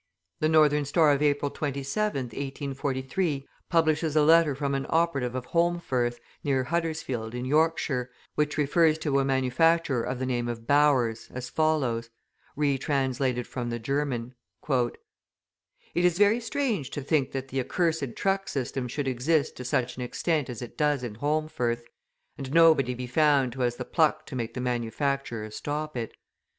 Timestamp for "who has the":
23.53-23.85